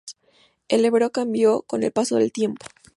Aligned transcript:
El 0.67 0.83
hebreo 0.83 1.11
cambió 1.11 1.61
con 1.61 1.83
el 1.83 1.91
paso 1.91 2.15
del 2.15 2.31
tiempo. 2.31 2.65